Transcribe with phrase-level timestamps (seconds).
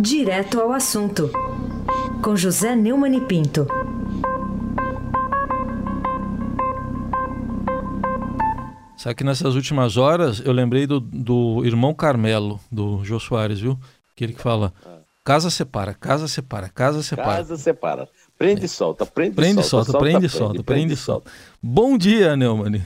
[0.00, 1.30] Direto ao assunto,
[2.24, 3.66] com José Neumann e Pinto.
[8.96, 13.78] Sabe que nessas últimas horas eu lembrei do, do irmão Carmelo, do Jô Soares, viu?
[14.12, 14.72] Aquele que fala:
[15.22, 17.36] casa separa, casa separa, casa separa.
[17.36, 18.08] Casa separa.
[18.38, 19.92] Prende e solta, prende, prende e solta.
[19.92, 21.30] solta, prende e solta, prende e solta.
[21.62, 22.82] Bom dia, Neumann.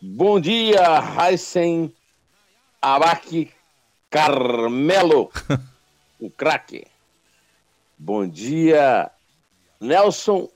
[0.00, 0.80] Bom dia,
[1.18, 1.92] Heisen
[2.80, 3.50] Abaque
[4.10, 5.30] Carmelo,
[6.20, 6.86] o craque.
[7.98, 9.10] Bom dia,
[9.80, 10.48] Nelson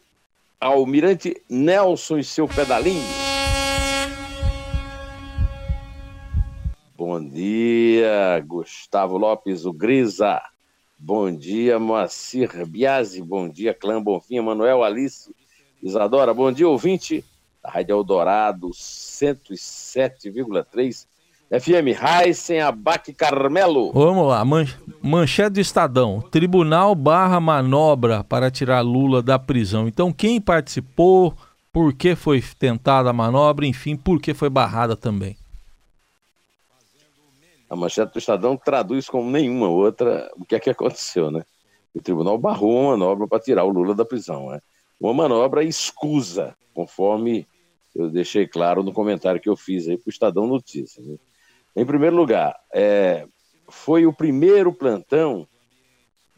[0.60, 3.02] Almirante Nelson e seu pedalinho.
[6.96, 10.40] Bom dia, Gustavo Lopes, o Grisa.
[10.98, 13.20] Bom dia, Moacir Biasi.
[13.20, 15.30] Bom dia, Clã Bonfim, Manuel Alice,
[15.82, 16.32] Isadora.
[16.32, 17.22] Bom dia, ouvinte
[17.62, 21.06] da Rádio Eldorado 107,3
[21.60, 23.92] FM Heisen Abac Carmelo.
[23.92, 24.66] Vamos lá, man
[25.00, 26.20] manchete do Estadão.
[26.20, 29.86] Tribunal barra manobra para tirar Lula da prisão.
[29.86, 31.32] Então, quem participou,
[31.72, 35.36] por que foi tentada a manobra, enfim, por que foi barrada também.
[37.70, 41.44] A manchete do Estadão traduz como nenhuma outra o que é que aconteceu, né?
[41.94, 44.60] O tribunal barrou uma manobra para tirar o Lula da prisão, né?
[45.00, 47.46] Uma manobra escusa, conforme
[47.94, 51.06] eu deixei claro no comentário que eu fiz aí para o Estadão Notícias.
[51.06, 51.16] Né?
[51.76, 53.26] Em primeiro lugar, é,
[53.68, 55.46] foi o primeiro plantão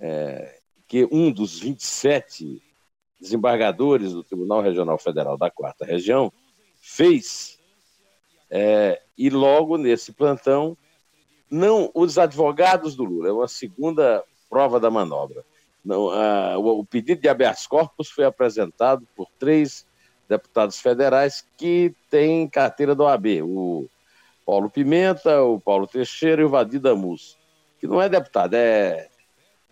[0.01, 2.63] é, que um dos 27
[3.21, 6.33] desembargadores do Tribunal Regional Federal da Quarta Região
[6.81, 7.59] fez,
[8.51, 10.77] é, e logo nesse plantão
[11.51, 15.45] não os advogados do Lula, é uma segunda prova da manobra.
[15.85, 19.87] Não, a, o, o, pedido de habeas corpus foi apresentado por três
[20.29, 23.89] deputados federais que têm carteira do AB, o
[24.47, 27.37] Paulo Pimenta, o Paulo Teixeira e o Vadir Damus,
[27.81, 29.09] que não é deputado, é,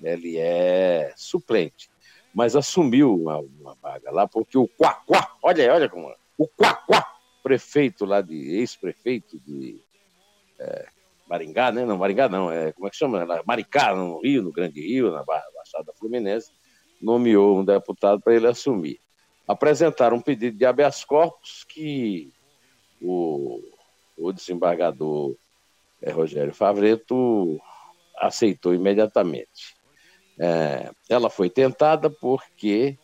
[0.03, 1.89] ele é suplente,
[2.34, 6.48] mas assumiu uma, uma vaga lá porque o Quaquá, olha aí, olha como é, o
[6.48, 7.06] Quaquá,
[7.41, 9.81] prefeito lá de, ex-prefeito de
[10.59, 10.87] é,
[11.28, 11.84] Maringá, né?
[11.84, 13.25] Não, Maringá não, é, como é que chama?
[13.47, 16.50] Maricá, no Rio, no Grande Rio, na Baixada Fluminense,
[17.00, 18.98] nomeou um deputado para ele assumir.
[19.47, 22.32] Apresentaram um pedido de habeas corpus que
[23.00, 23.60] o,
[24.16, 25.34] o desembargador
[26.02, 27.60] é, Rogério Favreto
[28.16, 29.75] aceitou imediatamente.
[30.38, 32.98] É, ela foi tentada porque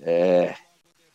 [0.00, 0.54] é,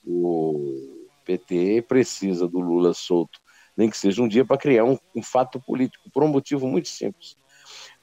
[0.06, 3.44] o PT precisa do Lula solto
[3.76, 6.88] nem que seja um dia, para criar um, um fato político, por um motivo muito
[6.88, 7.36] simples.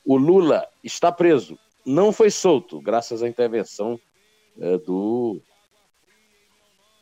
[0.04, 3.98] O Lula está preso, não foi solto, graças à intervenção
[4.60, 5.40] é, do,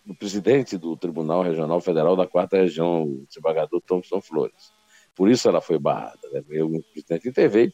[0.09, 4.73] do presidente do Tribunal Regional Federal da Quarta Região, o desembargador Thompson Flores.
[5.15, 6.19] Por isso ela foi barrada.
[6.33, 6.63] Né?
[6.63, 7.71] O presidente interveio,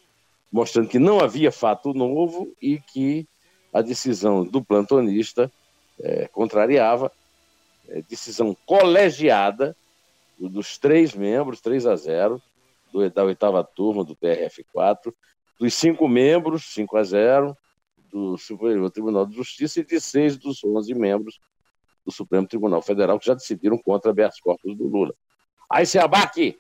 [0.51, 3.29] mostrando que não havia fato novo e que
[3.73, 5.49] a decisão do plantonista
[6.01, 7.13] é, contrariava,
[7.89, 9.77] é, decisão colegiada
[10.37, 12.43] dos três membros, 3 a 0,
[12.93, 15.15] do, da oitava turma do TRF4,
[15.61, 17.57] dos cinco membros, 5 a 0,
[18.11, 21.39] do Superior Tribunal de Justiça e de seis dos 11 membros
[22.05, 25.15] do Supremo Tribunal Federal que já decidiram contra habeas corpus do Lula.
[25.71, 26.57] Aí se abaque,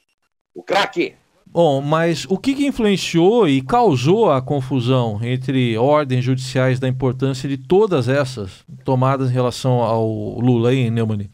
[0.54, 1.14] o craque.
[1.46, 7.48] Bom, mas o que, que influenciou e causou a confusão entre ordens judiciais da importância
[7.48, 10.08] de todas essas tomadas em relação ao
[10.40, 11.30] Lula aí, Neumann?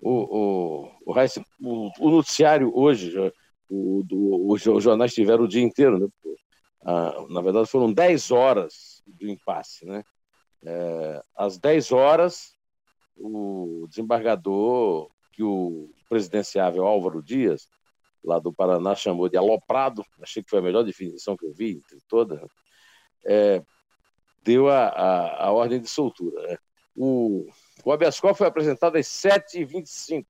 [0.00, 1.12] o, o, o,
[1.62, 3.12] o, o noticiário hoje,
[3.70, 6.08] o, do, os jornais tiveram o dia inteiro, né?
[6.84, 9.84] Ah, na verdade, foram 10 horas do impasse.
[9.84, 10.02] Né?
[10.64, 12.56] É, às 10 horas,
[13.16, 17.68] o desembargador, que o presidenciável Álvaro Dias,
[18.24, 21.72] lá do Paraná, chamou de aloprado, achei que foi a melhor definição que eu vi
[21.72, 22.40] entre todas,
[23.24, 23.62] é,
[24.42, 26.40] deu a, a, a, ordem de soltura.
[26.42, 26.58] Né?
[26.96, 27.46] O,
[27.84, 30.26] o habeas corpus foi apresentado às 7h25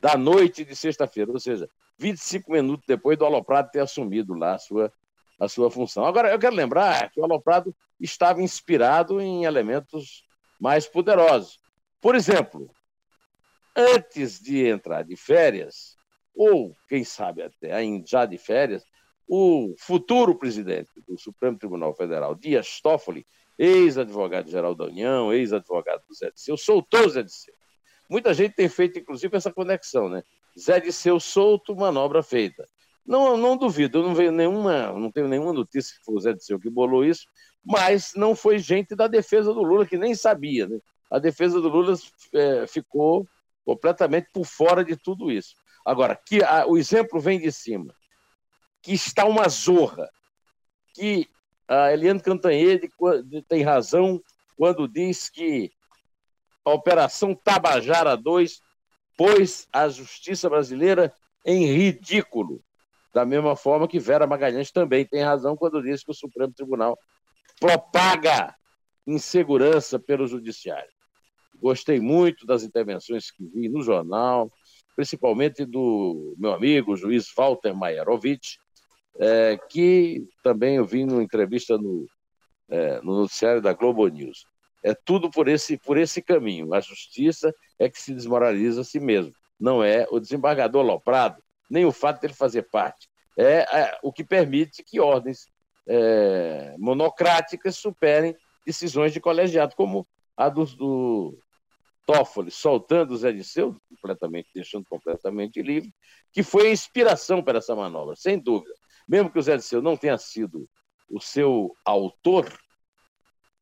[0.00, 4.58] da noite de sexta-feira, ou seja, 25 minutos depois do Aloprado ter assumido lá a
[4.58, 4.92] sua,
[5.38, 6.04] a sua função.
[6.04, 10.24] Agora, eu quero lembrar que o Aloprado estava inspirado em elementos
[10.60, 11.58] mais poderosos.
[12.00, 12.70] Por exemplo,
[13.74, 15.96] antes de entrar de férias,
[16.34, 17.70] ou quem sabe até
[18.06, 18.84] já de férias,
[19.28, 23.26] o futuro presidente do Supremo Tribunal Federal, Dias Toffoli,
[23.58, 27.54] ex-advogado-geral da União, ex-advogado do Zé Disseu, soltou o Zé Disseu.
[28.08, 30.22] Muita gente tem feito, inclusive, essa conexão, né?
[30.58, 32.66] Zé Disseu solto, manobra feita.
[33.06, 36.32] Não, não duvido, eu não vejo nenhuma, não tenho nenhuma notícia que foi o Zé
[36.32, 37.26] Disseu que bolou isso,
[37.64, 40.78] mas não foi gente da defesa do Lula que nem sabia, né?
[41.10, 41.94] A defesa do Lula
[42.34, 43.26] é, ficou
[43.64, 45.54] completamente por fora de tudo isso.
[45.84, 47.94] Agora, que a, o exemplo vem de cima,
[48.82, 50.10] que está uma zorra
[50.94, 51.28] que
[51.68, 52.90] a Eliane Cantanhede
[53.48, 54.20] tem razão
[54.56, 55.70] quando diz que
[56.64, 58.60] a Operação Tabajara 2
[59.16, 61.14] pôs a justiça brasileira
[61.44, 62.62] em ridículo.
[63.16, 66.98] Da mesma forma que Vera Magalhães também tem razão quando diz que o Supremo Tribunal
[67.58, 68.54] propaga
[69.06, 70.90] insegurança pelo Judiciário.
[71.58, 74.50] Gostei muito das intervenções que vi no jornal,
[74.94, 78.56] principalmente do meu amigo, o juiz Walter Maierovitch,
[79.18, 82.06] é, que também eu vi numa entrevista no,
[82.68, 84.44] é, no noticiário da Globo News.
[84.84, 86.74] É tudo por esse, por esse caminho.
[86.74, 89.32] A justiça é que se desmoraliza a si mesmo.
[89.58, 93.08] Não é o desembargador Loprado, nem o fato dele fazer parte.
[93.38, 95.46] É, é o que permite que ordens
[95.86, 101.38] é, monocráticas superem decisões de colegiado, como a do, do
[102.06, 105.92] Toffoli, soltando o Zé Disseu, completamente, deixando completamente livre,
[106.32, 108.74] que foi a inspiração para essa manobra, sem dúvida
[109.06, 110.68] mesmo que o Zé Disseu não tenha sido
[111.08, 112.52] o seu autor,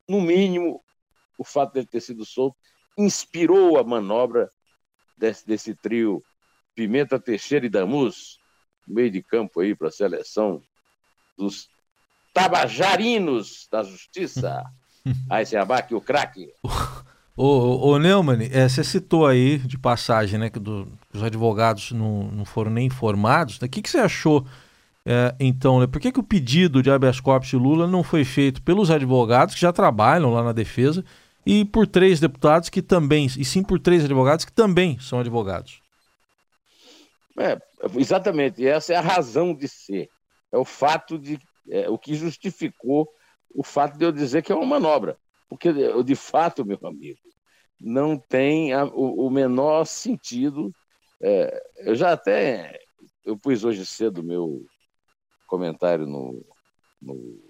[0.09, 0.83] no mínimo,
[1.39, 2.57] o fato dele ter sido solto
[2.97, 4.51] inspirou a manobra
[5.19, 6.23] desse, desse trio
[6.75, 8.39] Pimenta, Teixeira e Damus,
[8.87, 10.63] meio de campo aí para a seleção
[11.37, 11.69] dos
[12.33, 14.65] tabajarinos da justiça.
[15.29, 16.51] Aí se abaque o craque.
[17.37, 22.23] Ô, ô, Neumann, é, você citou aí de passagem, né, que do, os advogados não,
[22.29, 23.61] não foram nem informados.
[23.61, 23.67] Né?
[23.67, 24.47] O que, que você achou
[25.07, 28.25] é, então, né, por que, que o pedido de habeas corpus de Lula não foi
[28.25, 31.05] feito pelos advogados que já trabalham lá na defesa
[31.45, 35.84] e por três deputados que também, e sim por três advogados que também são advogados?
[37.39, 37.59] É,
[37.99, 40.09] exatamente, essa é a razão de ser.
[40.53, 41.39] É o fato de.
[41.69, 43.09] É, o que justificou
[43.55, 45.19] o fato de eu dizer que é uma manobra.
[45.49, 45.73] Porque,
[46.03, 47.19] de fato, meu amigo,
[47.81, 50.73] não tem a, o, o, menor sentido.
[51.21, 52.79] É, eu já até.
[53.25, 54.65] Eu pus hoje cedo meu
[55.47, 56.45] comentário no,
[57.01, 57.43] no,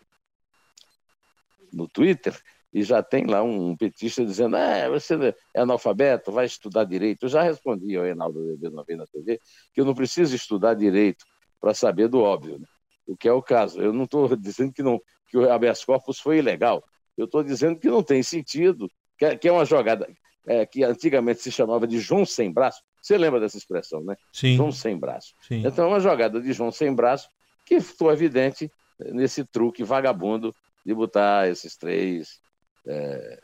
[1.72, 2.38] no Twitter
[2.74, 5.14] e já tem lá um petista dizendo: ah, você
[5.54, 7.24] é analfabeto, vai estudar direito.
[7.24, 9.40] Eu já respondi ao Reinaldo Azevedo uma vez na TV
[9.72, 11.24] que eu não preciso estudar direito
[11.60, 12.66] para saber do óbvio, né?
[13.06, 13.80] o que é o caso.
[13.80, 16.82] Eu não estou dizendo que, não, que o habeas corpus foi ilegal,
[17.16, 20.08] eu estou dizendo que não tem sentido, que é, que é uma jogada
[20.44, 22.82] é, que antigamente se chamava de João sem braço.
[23.00, 24.16] Você lembra dessa expressão, né?
[24.32, 24.56] Sim.
[24.56, 25.32] João sem braço.
[25.42, 25.62] Sim.
[25.64, 27.28] Então, é uma jogada de João sem braço
[27.64, 30.54] que ficou evidente nesse truque vagabundo
[30.84, 32.40] de botar esses três
[32.86, 33.38] é,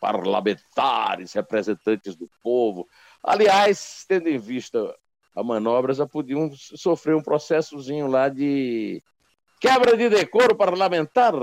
[0.00, 2.86] parlamentares, representantes do povo.
[3.22, 4.94] Aliás, tendo em vista
[5.34, 9.02] a manobra, já podiam sofrer um processozinho lá de
[9.60, 11.34] quebra de decoro parlamentar.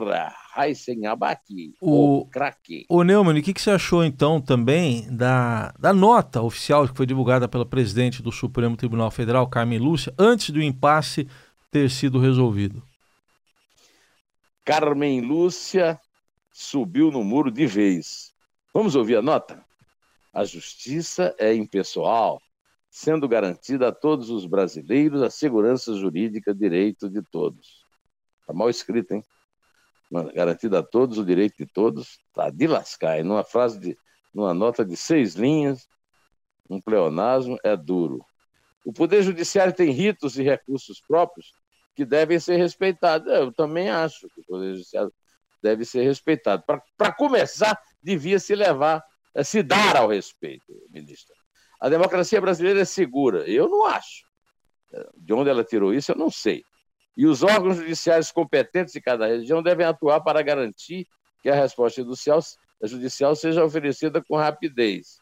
[0.55, 2.85] Heisen Abaki, o craque.
[2.87, 7.05] O Neumann, o que, que você achou então também da, da nota oficial que foi
[7.05, 11.27] divulgada pela presidente do Supremo Tribunal Federal, Carmen Lúcia, antes do impasse
[11.71, 12.83] ter sido resolvido?
[14.63, 15.99] Carmen Lúcia
[16.53, 18.31] subiu no muro de vez.
[18.71, 19.65] Vamos ouvir a nota?
[20.31, 22.39] A justiça é impessoal,
[22.89, 27.83] sendo garantida a todos os brasileiros a segurança jurídica, direito de todos.
[28.39, 29.23] Está mal escrito, hein?
[30.35, 33.19] Garantida a todos o direito de todos, tá de lascar.
[33.19, 33.97] E numa frase de,
[34.31, 35.87] numa nota de seis linhas,
[36.69, 38.23] um pleonasmo é duro.
[38.85, 41.51] O Poder Judiciário tem ritos e recursos próprios
[41.95, 43.31] que devem ser respeitados.
[43.31, 45.11] Eu também acho que o Poder Judiciário
[45.63, 46.63] deve ser respeitado.
[46.97, 49.03] Para começar, devia se levar,
[49.33, 51.33] eh, se dar ao respeito, ministro.
[51.79, 53.49] A democracia brasileira é segura.
[53.49, 54.25] Eu não acho.
[54.93, 56.63] Eh, de onde ela tirou isso, eu não sei.
[57.15, 61.07] E os órgãos judiciários competentes de cada região devem atuar para garantir
[61.41, 62.39] que a resposta judicial,
[62.83, 65.19] judicial seja oferecida com rapidez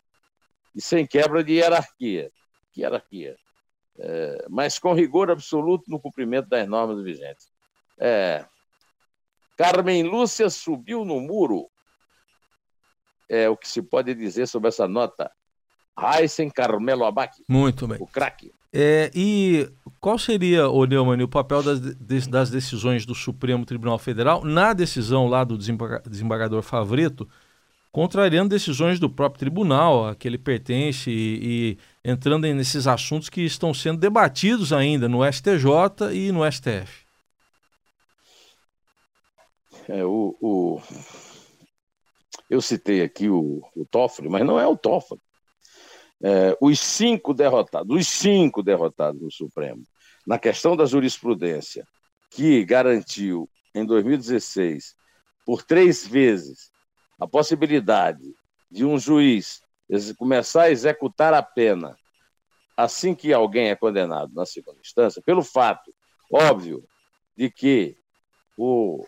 [0.76, 2.32] e sem quebra de hierarquia.
[2.72, 3.38] Que hierarquia?
[4.02, 7.48] é, mas com rigor absoluto no cumprimento das normas vigentes.
[8.00, 8.46] É,
[9.62, 11.68] Carmen Lúcia subiu no muro.
[13.30, 15.32] É o que se pode dizer sobre essa nota.
[15.98, 17.44] Heisen Carmelo Abac.
[17.48, 17.98] Muito bem.
[18.00, 18.51] O craque.
[18.74, 21.80] É, e qual seria, o Neumann, o papel das,
[22.27, 27.27] das, decisões do Supremo Tribunal Federal na decisão lá do desembargador Favreto
[27.91, 33.41] contrariando decisões do próprio tribunal a que ele pertence e, e entrando nesses assuntos que
[33.41, 37.00] estão sendo debatidos ainda no STJ e no STF.
[39.92, 40.82] É, o, o,
[42.50, 45.20] Eu citei aqui o, o Toffoli, mas não é o Toffoli.
[46.24, 49.84] É, os cinco derrotados, os cinco derrotados no Supremo,
[50.26, 51.86] na questão da jurisprudência,
[52.30, 54.96] que garantiu em 2016,
[55.46, 56.72] por três vezes,
[57.20, 58.24] a possibilidade
[58.72, 59.62] de um juiz
[60.18, 61.98] começar a executar a pena
[62.78, 65.94] assim que alguém é condenado na segunda instância, pelo fato
[66.32, 66.82] óbvio
[67.36, 67.98] de que
[68.58, 69.06] o,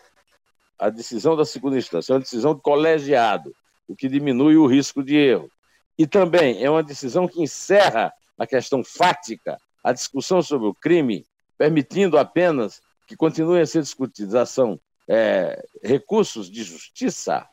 [0.78, 3.54] a decisão da segunda instância, é uma decisão de colegiado,
[3.88, 5.50] o que diminui o risco de erro.
[5.98, 11.24] E também é uma decisão que encerra a questão fática, a discussão sobre o crime,
[11.56, 17.46] permitindo apenas que continuem a ser discutidos ação, é, recursos de justiça.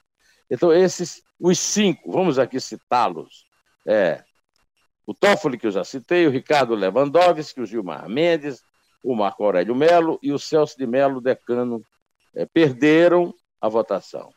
[0.49, 3.45] Então, esses, os cinco, vamos aqui citá-los,
[3.85, 4.23] é,
[5.05, 8.61] o Toffoli, que eu já citei, o Ricardo Lewandowski, o Gilmar Mendes,
[9.03, 11.83] o Marco Aurélio Melo e o Celso de Melo, decano,
[12.35, 14.31] é, perderam a votação.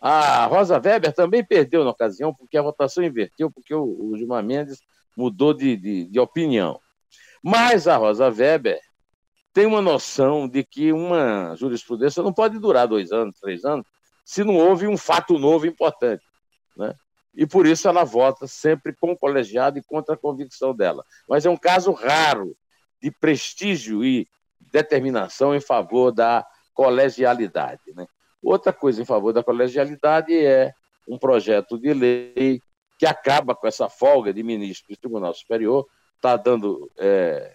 [0.00, 4.44] A Rosa Weber também perdeu na ocasião, porque a votação inverteu, porque o, o Gilmar
[4.44, 4.80] Mendes
[5.16, 6.80] mudou de, de, de opinião.
[7.42, 8.80] Mas a Rosa Weber
[9.52, 13.86] tem uma noção de que uma jurisprudência não pode durar dois anos, três anos,
[14.24, 16.22] se não houve um fato novo importante.
[16.76, 16.94] Né?
[17.34, 21.04] E por isso ela vota sempre com colegiado e contra a convicção dela.
[21.28, 22.56] Mas é um caso raro
[23.02, 24.28] de prestígio e
[24.72, 26.46] determinação em favor da
[26.78, 27.92] colegialidade.
[27.92, 28.06] Né?
[28.40, 30.72] Outra coisa em favor da colegialidade é
[31.08, 32.62] um projeto de lei
[32.96, 37.52] que acaba com essa folga de ministro do Tribunal Superior, está dando é,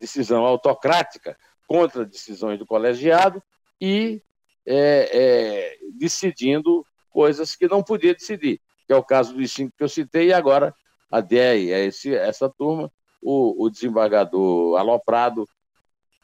[0.00, 1.38] decisão autocrática
[1.68, 3.40] contra decisões do colegiado
[3.80, 4.20] e
[4.66, 9.84] é, é, decidindo coisas que não podia decidir, que é o caso dos cinco que
[9.84, 10.74] eu citei, e agora
[11.08, 12.90] a DEI, é esse, essa turma,
[13.22, 15.48] o, o desembargador aloprado,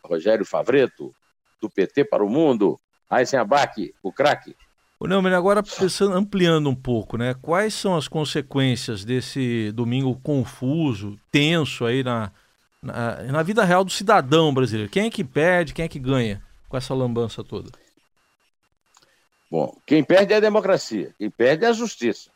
[0.04, 1.14] Rogério Favreto,
[1.60, 2.78] do PT para o Mundo,
[3.10, 4.56] Eisenbach, o craque.
[4.98, 7.34] O Neumann, agora pensando, ampliando um pouco, né?
[7.40, 12.30] Quais são as consequências desse domingo confuso, tenso aí na,
[12.82, 14.90] na, na, vida real do cidadão brasileiro?
[14.90, 17.70] Quem é que perde, quem é que ganha com essa lambança toda?
[19.50, 22.30] Bom, quem perde é a democracia, quem perde é a justiça.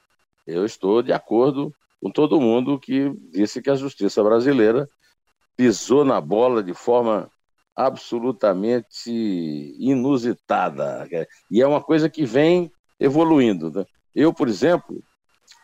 [0.47, 4.89] Eu estou de acordo com todo mundo que disse que a justiça brasileira
[5.57, 7.31] pisou na bola de forma
[7.77, 9.11] absolutamente
[9.79, 11.09] inusitada.
[11.51, 13.71] E é uma coisa que vem evoluindo.
[13.71, 13.85] Né?
[14.15, 15.03] Eu, por exemplo,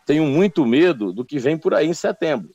[0.06, 2.50] tenho muito medo do que vem por aí em setembro.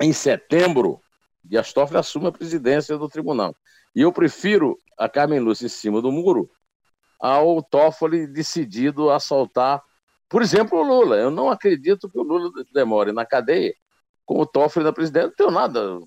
[0.00, 1.00] Em setembro,
[1.42, 3.54] Dias Toffoli assume a presidência do tribunal.
[3.94, 6.50] E eu prefiro a Carmen Lúcia em cima do muro
[7.20, 9.82] ao Toffoli decidido a soltar,
[10.28, 11.16] por exemplo, o Lula.
[11.16, 13.74] Eu não acredito que o Lula demore na cadeia
[14.26, 15.28] com o Toffoli na presidência.
[15.28, 16.00] Não tenho nada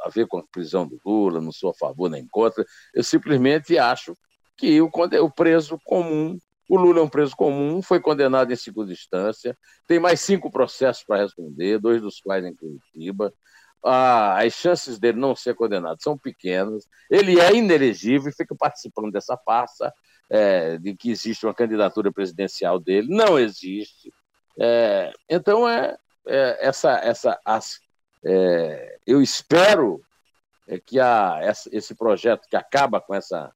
[0.00, 2.64] a ver com a prisão do Lula, não sou a favor nem contra.
[2.94, 4.14] Eu simplesmente acho
[4.56, 4.90] que o,
[5.22, 6.38] o preso comum,
[6.68, 11.04] o Lula é um preso comum, foi condenado em segunda instância, tem mais cinco processos
[11.04, 13.32] para responder, dois dos quais em Curitiba.
[13.84, 16.84] Ah, as chances dele não ser condenado são pequenas.
[17.08, 19.92] Ele é inelegível e fica participando dessa farsa
[20.28, 23.08] é, de que existe uma candidatura presidencial dele.
[23.08, 24.12] Não existe.
[24.60, 27.80] É, então, é, é, essa, essa, as,
[28.24, 30.02] é, eu espero
[30.66, 31.40] é, que a,
[31.72, 33.52] esse projeto que acaba com essa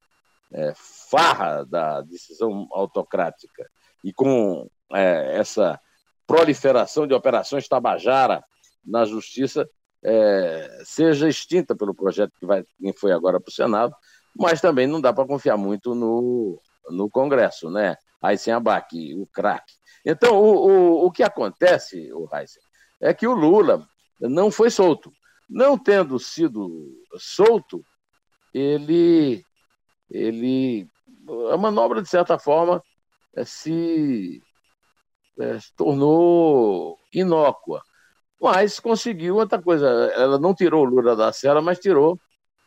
[0.53, 3.69] é, farra da decisão autocrática
[4.05, 5.81] e com é, essa
[6.27, 8.43] proliferação de operações Tabajara
[8.85, 9.69] na Justiça
[10.03, 13.95] é, seja extinta pelo projeto que, vai, que foi agora para o Senado,
[14.37, 17.97] mas também não dá para confiar muito no, no Congresso, né?
[18.21, 19.75] Aí sem abaque, o craque.
[20.05, 22.63] Então, o, o, o que acontece, o Heisen,
[23.01, 23.87] é que o Lula
[24.29, 25.13] não foi solto.
[25.49, 26.71] Não tendo sido
[27.19, 27.85] solto,
[28.55, 29.45] ele,
[30.11, 30.89] ele
[31.53, 32.83] a manobra, de certa forma,
[33.37, 34.43] é, se,
[35.61, 37.83] se tornou inócua.
[38.41, 39.87] Mas conseguiu outra coisa.
[40.15, 42.19] Ela não tirou o Lula da cela, mas tirou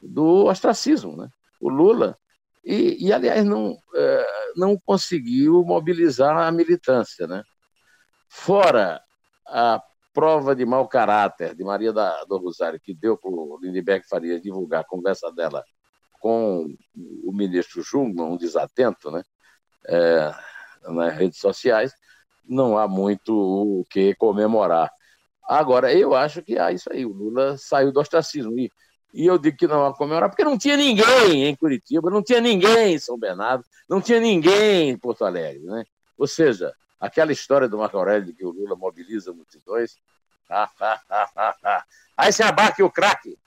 [0.02, 1.18] do ostracismo.
[1.18, 1.28] Né?
[1.60, 2.18] O Lula,
[2.64, 7.28] e, e aliás, não, é, não conseguiu mobilizar a militância.
[7.28, 7.44] Né?
[8.30, 9.02] Fora
[9.48, 9.82] a
[10.16, 14.02] prova de mau caráter de Maria da, do Rosário, que deu para o Lindbergh
[14.42, 15.62] divulgar a conversa dela
[16.22, 19.22] com o ministro Jungmann, um desatento, né,
[19.88, 20.34] é,
[20.88, 21.94] nas redes sociais,
[22.48, 24.90] não há muito o que comemorar.
[25.48, 28.58] Agora, eu acho que há isso aí, o Lula saiu do ostracismo.
[28.58, 28.72] E,
[29.14, 32.40] e eu digo que não há comemorar, porque não tinha ninguém em Curitiba, não tinha
[32.40, 35.64] ninguém em São Bernardo, não tinha ninguém em Porto Alegre.
[35.64, 35.84] Né?
[36.18, 39.98] Ou seja, Aquela história do Marco Aurélio de que o Lula mobiliza multidões.
[42.18, 43.38] Aí se abarque o craque.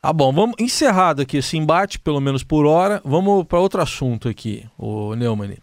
[0.00, 3.00] Tá bom, vamos encerrado aqui esse embate, pelo menos por hora.
[3.04, 5.56] Vamos para outro assunto aqui, o Neumann.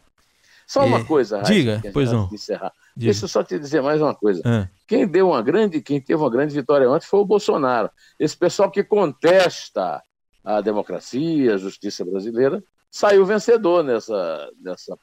[0.68, 2.30] Só uma é, coisa, Raíssa, Diga, pois não.
[2.32, 2.74] Encerrar.
[2.96, 3.12] Diga.
[3.12, 4.42] Deixa eu só te dizer mais uma coisa.
[4.46, 4.68] É.
[4.88, 7.90] Quem deu uma grande, quem teve uma grande vitória ontem foi o Bolsonaro.
[8.20, 10.02] Esse pessoal que contesta
[10.44, 14.98] a democracia, a justiça brasileira, saiu vencedor nessa, nessa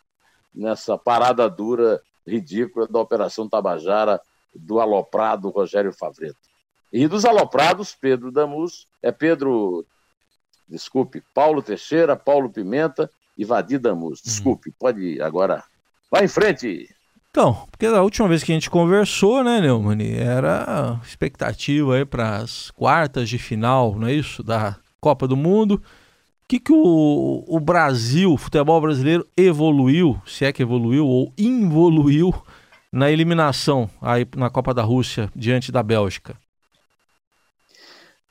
[0.54, 4.21] nessa parada dura, ridícula da Operação Tabajara
[4.54, 6.38] do aloprado Rogério Favreto.
[6.92, 9.85] E dos aloprados, Pedro Damus, é Pedro
[10.69, 14.19] Desculpe, Paulo Teixeira, Paulo Pimenta e Vadir Damus.
[14.19, 14.25] Uhum.
[14.25, 15.62] Desculpe, pode ir agora.
[16.11, 16.88] Vai em frente!
[17.30, 22.38] Então, porque da última vez que a gente conversou, né, Neumann, era expectativa aí para
[22.38, 24.42] as quartas de final, não é isso?
[24.42, 25.80] Da Copa do Mundo.
[26.50, 31.33] O que, que o, o Brasil, o futebol brasileiro, evoluiu, se é que evoluiu ou
[31.38, 32.35] involuiu
[32.90, 36.37] na eliminação aí na Copa da Rússia diante da Bélgica?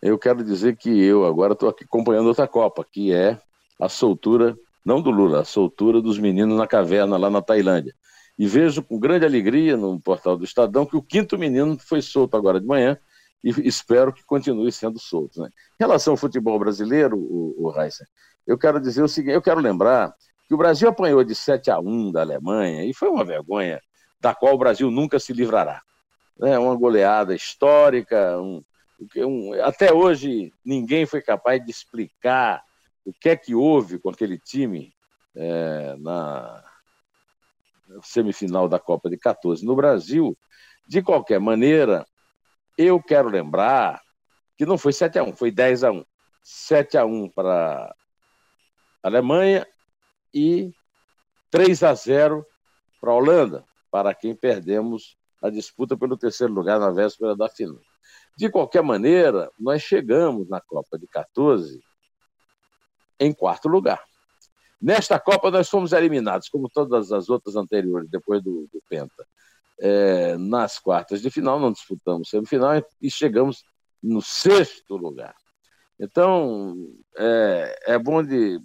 [0.01, 3.39] Eu quero dizer que eu agora estou aqui acompanhando outra Copa, que é
[3.79, 7.95] a soltura, não do Lula, a soltura dos meninos na caverna lá na Tailândia
[8.37, 12.35] e vejo com grande alegria no portal do Estadão que o quinto menino foi solto
[12.35, 12.97] agora de manhã
[13.43, 15.41] e espero que continue sendo solto.
[15.41, 15.49] Né?
[15.79, 18.07] Em relação ao futebol brasileiro, o, o Heisen,
[18.45, 20.13] eu quero dizer o seguinte: eu quero lembrar
[20.47, 23.79] que o Brasil apanhou de 7 a 1 da Alemanha e foi uma vergonha
[24.19, 25.81] da qual o Brasil nunca se livrará.
[26.41, 28.63] É uma goleada histórica, um,
[29.17, 32.63] um, até hoje ninguém foi capaz de explicar
[33.05, 34.93] o que é que houve com aquele time
[35.35, 36.63] é, na,
[38.03, 40.37] semifinal da Copa de 14 no Brasil.
[40.87, 42.05] De qualquer maneira,
[42.81, 44.01] eu quero lembrar
[44.57, 46.05] que não foi 7 a 1 foi 10 a 1
[46.41, 47.93] 7 a 1 para
[49.03, 49.67] a Alemanha
[50.33, 50.71] e
[51.51, 52.45] 3 a 0
[53.01, 57.81] para a Holanda, para quem perdemos a disputa pelo terceiro lugar na véspera da final.
[58.37, 61.81] De qualquer maneira, nós chegamos na Copa de 14
[63.19, 64.01] em quarto lugar.
[64.81, 69.27] Nesta Copa, nós fomos eliminados, como todas as outras anteriores, depois do, do Penta.
[69.81, 73.63] É, nas quartas de final, não disputamos semifinal e chegamos
[74.03, 75.35] no sexto lugar.
[75.99, 76.75] Então,
[77.17, 78.59] é, é bom de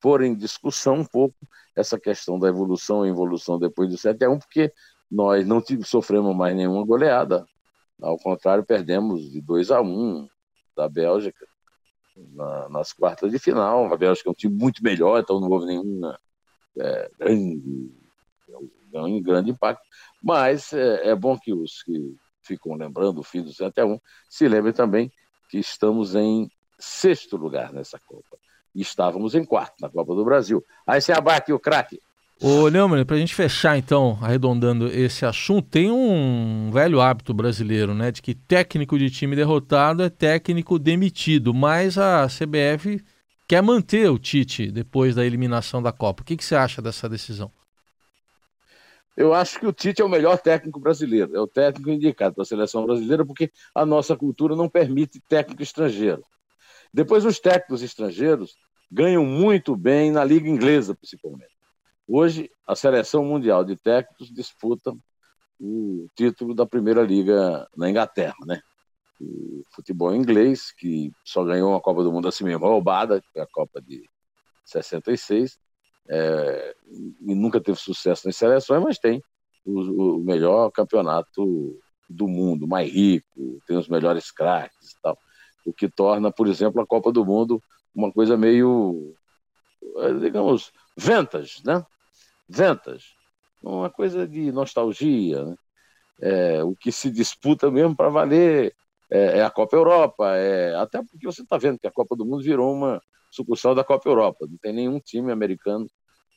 [0.00, 1.34] pôr em discussão um pouco
[1.74, 4.72] essa questão da evolução e involução depois do 7 a 1, porque
[5.10, 7.46] nós não sofremos mais nenhuma goleada.
[8.00, 10.28] Ao contrário, perdemos de 2 a 1
[10.76, 11.46] da Bélgica
[12.16, 13.92] na, nas quartas de final.
[13.92, 16.12] A Bélgica é um time muito melhor, então não houve nenhum
[16.78, 17.92] é, grande,
[18.94, 19.82] um grande impacto.
[20.22, 23.74] Mas é, é, bom que os que ficam lembrando o fim do 7
[24.28, 25.10] se lembrem também
[25.50, 28.36] que estamos em sexto lugar nessa Copa.
[28.74, 30.62] E estávamos em quarto na Copa do Brasil.
[30.86, 31.98] Aí você abate o craque.
[32.42, 37.94] Ô, Neumann, para a gente fechar então, arredondando esse assunto, tem um velho hábito brasileiro,
[37.94, 43.02] né, de que técnico de time derrotado é técnico demitido, mas a CBF
[43.46, 46.22] quer manter o Tite depois da eliminação da Copa.
[46.22, 47.50] O que, que você acha dessa decisão?
[49.16, 52.42] Eu acho que o Tite é o melhor técnico brasileiro, é o técnico indicado para
[52.42, 56.24] a seleção brasileira, porque a nossa cultura não permite técnico estrangeiro.
[56.92, 58.56] Depois, os técnicos estrangeiros
[58.90, 61.54] ganham muito bem na Liga Inglesa, principalmente.
[62.06, 64.94] Hoje, a seleção mundial de técnicos disputa
[65.60, 68.60] o título da Primeira Liga na Inglaterra, né?
[69.20, 73.42] O futebol inglês, que só ganhou uma Copa do Mundo assim mesmo, roubada, que é
[73.42, 74.08] a Copa de
[74.64, 75.58] 66,
[76.08, 76.76] é,
[77.20, 79.22] e nunca teve sucesso nas seleções, mas tem
[79.64, 85.18] o, o, melhor campeonato do mundo, mais rico, tem os melhores craques e tal,
[85.64, 87.62] o que torna, por exemplo, a Copa do Mundo
[87.94, 89.14] uma coisa meio,
[89.98, 91.84] é, digamos, ventas, né?
[92.48, 93.14] ventas.
[93.62, 95.44] Uma coisa de nostalgia.
[95.44, 95.56] Né?
[96.20, 98.74] É, o que se disputa mesmo para valer
[99.10, 100.36] é, é, a Copa Europa.
[100.36, 103.00] É, até porque você está vendo que a Copa do Mundo virou uma
[103.34, 104.46] sucursal da Copa Europa.
[104.48, 105.86] Não tem nenhum time americano,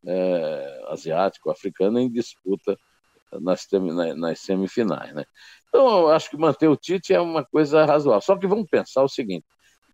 [0.05, 2.77] é, asiático, africano em disputa
[3.41, 3.67] nas,
[4.15, 5.13] nas semifinais.
[5.13, 5.25] Né?
[5.67, 8.21] Então, eu acho que manter o Tite é uma coisa razoável.
[8.21, 9.45] Só que vamos pensar o seguinte: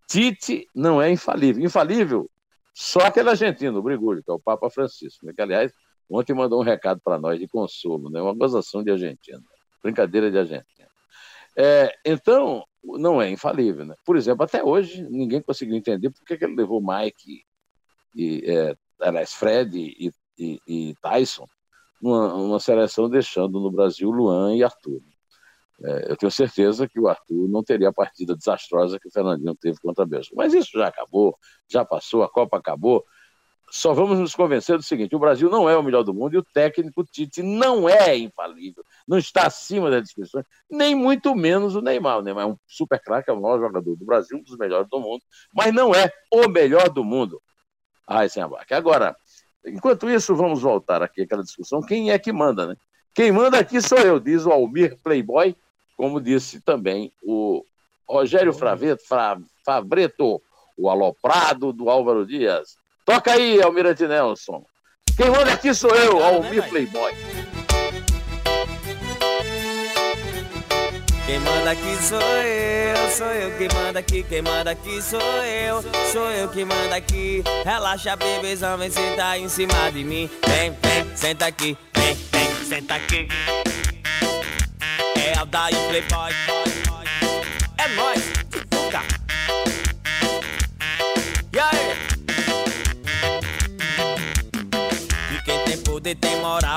[0.07, 1.63] Tite não é infalível.
[1.63, 2.29] Infalível
[2.75, 5.33] só aquele argentino, o Brigulho, que é o Papa Francisco, né?
[5.35, 5.71] que, aliás,
[6.09, 8.21] Ontem mandou um recado para nós de consolo, né?
[8.21, 9.41] uma gozação de Argentina,
[9.81, 10.87] brincadeira de Argentina.
[11.57, 13.85] É, então, não é infalível.
[13.85, 13.95] Né?
[14.05, 17.43] Por exemplo, até hoje, ninguém conseguiu entender por que, que ele levou Mike,
[18.15, 21.47] e, é, aliás, Fred e, e, e Tyson
[22.01, 25.01] numa, numa, seleção, deixando no Brasil Luan e Arthur.
[25.83, 29.55] É, eu tenho certeza que o Arthur não teria a partida desastrosa que o Fernandinho
[29.55, 30.35] teve contra a Bélgica.
[30.37, 31.37] Mas isso já acabou,
[31.69, 33.03] já passou, a Copa acabou
[33.75, 36.37] só vamos nos convencer do seguinte: o Brasil não é o melhor do mundo e
[36.37, 41.81] o técnico Tite não é infalível, não está acima das discussões, nem muito menos o
[41.81, 42.19] Neymar.
[42.19, 44.87] O Neymar é um super craque, é o maior jogador do Brasil, um dos melhores
[44.87, 45.23] do mundo,
[45.55, 47.41] mas não é o melhor do mundo.
[48.07, 48.43] Ai, sem.
[48.69, 49.15] Agora,
[49.65, 52.75] enquanto isso, vamos voltar aqui àquela discussão: quem é que manda, né?
[53.11, 55.55] Quem manda aqui sou eu, diz o Almir Playboy,
[55.97, 57.65] como disse também o
[58.07, 59.01] Rogério Fraveto,
[59.65, 60.39] Fabreto,
[60.77, 62.82] o aloprado do Álvaro Dias.
[63.05, 64.63] Toca aí, Almirante Nelson.
[65.17, 67.13] Quem manda aqui sou eu, Almir Playboy.
[71.33, 73.09] quem manda aqui sou eu.
[73.09, 75.83] Sou eu que manda aqui, quem manda aqui sou eu.
[76.11, 77.43] Sou eu que manda aqui.
[77.63, 80.29] Relaxa, bebezão, vem sentar em cima de mim.
[80.47, 83.27] Vem, vem, senta aqui, vem, vem, senta aqui.
[85.15, 86.62] É Aldair Playboy.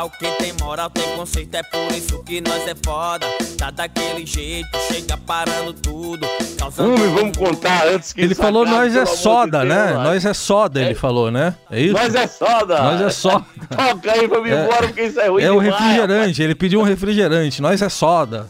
[0.07, 3.27] Moral, quem tem moral tem conceito, é por isso que nós é foda.
[3.59, 6.27] Tá daquele jeito, chega parando tudo.
[6.59, 9.93] causando Vamos, vamos contar antes que Ele falou acabe, nós é de soda, Deus, né?
[9.93, 10.05] vai.
[10.05, 11.55] Nós é soda, ele falou, né?
[11.71, 11.95] É isso?
[11.95, 12.83] Nós é soda.
[12.83, 13.47] Nós é soda.
[13.75, 14.65] Toca aí pra mim É.
[14.65, 17.61] embora, porque isso é ruim É o refrigerante, ele pediu um refrigerante.
[17.63, 18.49] Nós é soda.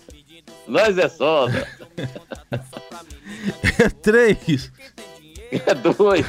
[0.66, 1.66] Nós é soda.
[3.78, 4.72] É três.
[5.52, 6.26] É dois.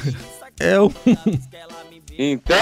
[0.60, 0.90] É um.
[2.18, 2.56] Então,